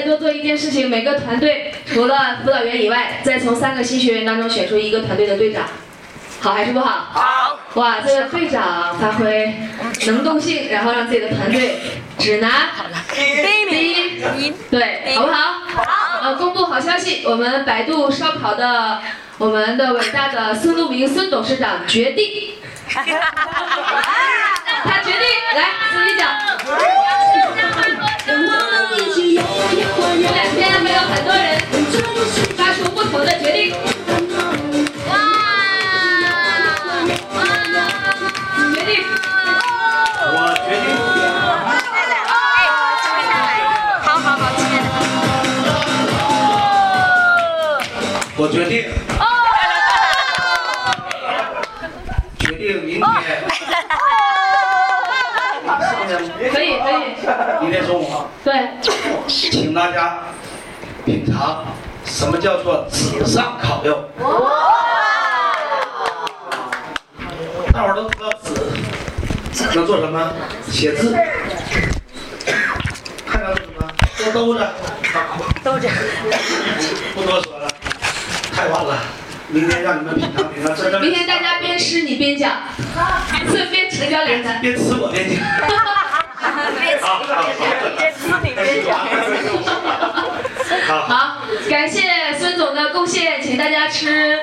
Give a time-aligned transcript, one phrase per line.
[0.00, 5.62] 再多做一件事情，每个团队除了辅导员以外，再从三个新学员当中选出一个团队的队长，
[6.40, 7.06] 好还是不好？
[7.12, 7.58] 好。
[7.74, 9.54] 哇，这个队长发挥
[10.06, 11.78] 能动性，然后让自己的团队
[12.18, 12.70] 只拿
[13.14, 13.20] 第
[14.38, 15.52] 一，对，好不好？
[15.74, 15.84] 好。
[16.22, 19.02] 呃，公布好消息，我们百度烧烤的
[19.36, 22.54] 我们的伟大的孙路明孙董事长决定，
[22.88, 23.10] 他决
[25.12, 25.22] 定
[25.54, 26.30] 来自己讲。
[29.70, 29.86] 这两
[30.56, 31.46] 天还有很多人
[32.56, 33.72] 发出不同的决定。
[35.08, 35.12] 哇！
[37.34, 37.38] 哇！
[38.74, 38.90] 决定。
[40.32, 40.88] 我决定。
[44.02, 44.86] 好好好，亲爱的。
[48.36, 48.74] 我决定。
[49.18, 49.22] 哦
[52.40, 53.04] 决定明天。
[56.50, 56.92] 可以可以。
[57.60, 58.02] 明天中午。
[58.42, 58.50] 对。
[59.30, 60.18] 请大家
[61.04, 61.64] 品尝
[62.04, 64.04] 什么叫做纸上烤肉。
[67.72, 68.28] 大伙儿都知道
[69.52, 70.32] 纸能做什么？
[70.68, 71.16] 写字。
[73.24, 73.86] 还能做什么？
[74.16, 74.66] 做兜子。
[75.62, 75.88] 兜着。
[77.14, 77.68] 不多说了，
[78.52, 78.98] 太晚了。
[79.46, 81.00] 明天让你们品尝品尝真正。
[81.00, 82.50] 明天大家边吃你边讲，
[83.48, 84.60] 顺便成交两单。
[84.60, 85.38] 边吃我边讲。
[87.00, 87.22] 好，
[87.96, 88.98] 边吃你边讲。
[90.90, 91.36] 好，
[91.68, 92.02] 感谢
[92.36, 94.40] 孙总的贡献，请大家吃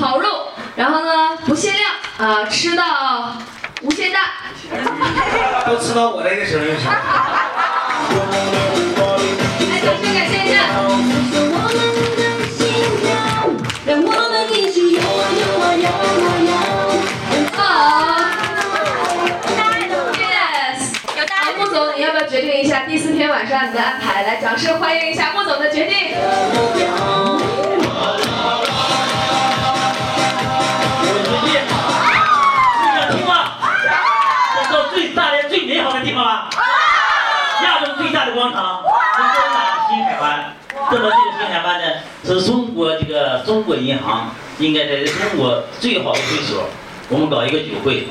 [0.00, 3.36] 烤肉，然后呢不限量啊，吃到
[3.82, 4.20] 无限大。
[5.66, 6.86] 都吃到我这个时候就行。
[9.70, 10.56] 来，掌声感谢一下。
[22.32, 26.08] 决定一下第四天晚上你的安排，来，掌声欢迎一下穆总的决定。
[26.08, 26.16] 有
[31.22, 31.60] 决定，
[32.94, 33.58] 想听吗？
[34.54, 36.48] 想到最大连最美好的地方了？
[37.64, 38.82] 亚洲最大的广场，
[39.14, 40.54] 是中大新海湾。
[40.90, 41.84] 这么这个新海湾呢，
[42.24, 46.64] 是中国这个中国银行应该在中国最好的会所，
[47.10, 48.08] 我们搞一个酒会。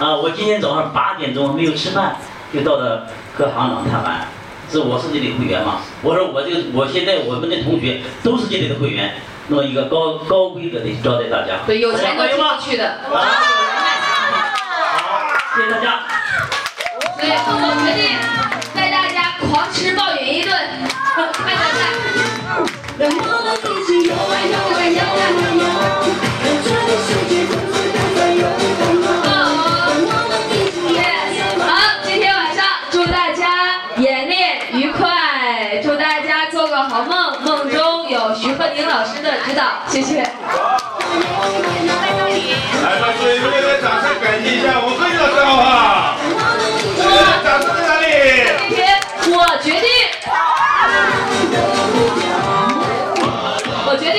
[0.00, 2.16] 啊，我今天早上八点钟没有吃饭。
[2.52, 4.26] 就到了和行长谈完，
[4.70, 5.80] 是我是这里会员嘛？
[6.02, 9.14] 我说我这个我现在我们的同学都是这里的会员，
[9.48, 11.58] 弄一个高高规格的招待大家。
[11.66, 13.00] 对，有钱都进不去的。
[13.10, 13.20] 好，
[15.56, 16.00] 谢谢大家。
[17.18, 18.16] 对，我决定
[18.74, 20.27] 带大家狂吃暴饮
[38.66, 40.22] 林老师的指导，谢谢。
[40.22, 40.26] 来，
[43.00, 46.16] 吧最热烈的掌声感谢一下我们贺宁老师，好不好？
[47.44, 48.06] 掌声在哪里？
[48.58, 48.78] 今天
[49.30, 49.88] 我决定，
[53.86, 54.18] 我决定。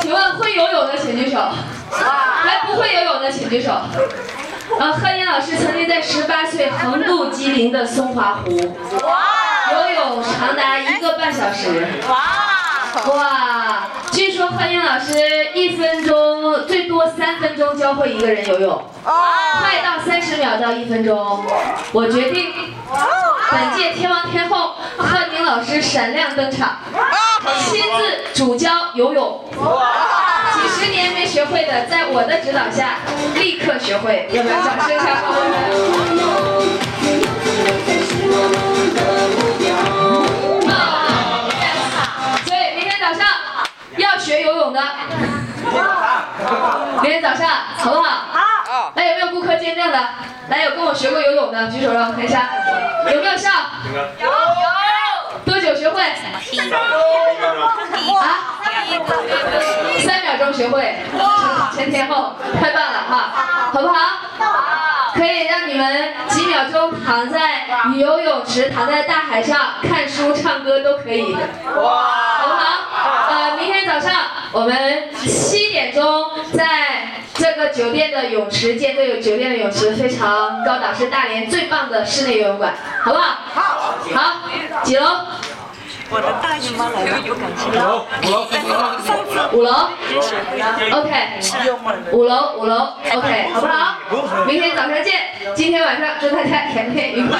[0.00, 1.38] 请问会游泳的请举手，
[1.90, 3.72] 还不会游泳的请举手。
[4.78, 11.86] 呃，贺宁老师曾经在十八岁横渡吉林的松花湖，游泳长达一个半小时。
[12.08, 12.39] 哇，
[14.10, 15.14] 据说贺英老师
[15.54, 21.44] 一分钟最多三分钟教会一个人游泳，快到三十秒到一分钟。
[21.92, 22.52] 我决定，
[23.50, 26.78] 本届天王天后贺宁老师闪亮登场，
[27.70, 29.44] 亲自主教游泳。
[30.54, 32.98] 几十年没学会的，在我的指导下
[33.34, 34.28] 立刻学会。
[34.32, 35.22] 有没有掌声一下，
[44.72, 44.80] 的，
[47.02, 48.08] 明天早上好不好？
[48.32, 48.92] 好。
[48.94, 49.98] 来，有没有顾客见证的？
[50.48, 52.48] 来，有跟我学过游泳的举手让我看一下。
[53.12, 53.50] 有没有效？
[53.92, 54.30] 有有。
[55.44, 56.00] 多久学会？
[56.02, 56.12] 啊？
[60.04, 60.96] 三秒钟学会。
[61.74, 63.30] 全天后，太棒了哈，
[63.72, 63.94] 好不好？
[64.38, 64.44] 好。
[65.14, 67.66] 可以让你们几秒钟躺在
[67.96, 71.34] 游泳池，躺在大海上看书、唱歌都可以。
[71.34, 71.40] 哇，
[72.38, 72.62] 好不好？
[73.30, 74.12] 呃，明天早上
[74.52, 76.02] 我们七点钟
[76.52, 82.74] 在这个酒店的泳池，见这个酒店的泳池非常高档，是大连最棒的室内游泳馆，
[83.04, 83.38] 好不好？
[83.54, 83.62] 好。
[84.12, 84.48] 好，
[84.82, 85.06] 几楼？
[86.12, 87.18] 我的大姨妈来了。
[87.22, 87.22] 五
[87.72, 88.04] 楼，
[89.52, 89.88] 五楼，五楼
[90.90, 91.12] ，OK，
[92.10, 93.94] 五楼五楼，OK，好不好？
[94.46, 95.14] 明天早上见。
[95.54, 97.38] 今天晚上祝大家甜甜愉快。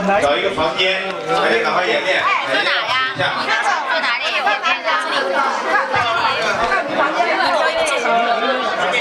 [0.00, 3.12] 找一个房间，大家赶快演练，演练一下。
[3.18, 3.24] 在
[4.00, 4.24] 哪里？
[4.40, 5.28] 我看到这里。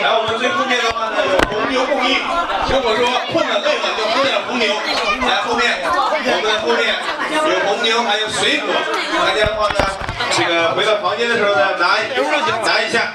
[0.04, 2.20] 来，我们最后面的话呢，有红牛供应。
[2.70, 4.76] 如果说困了累了，就喝点红牛。
[5.24, 5.88] 来后面，我
[6.44, 6.92] 们后面
[7.32, 8.68] 有红牛，还有水果。
[9.16, 9.80] 大家的话呢，
[10.36, 11.96] 这个回到房间的时候呢，拿
[12.66, 13.14] 拿一下。